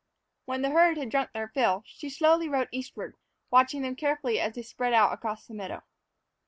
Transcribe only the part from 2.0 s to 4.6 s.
slowly rode eastward, watching them carefully as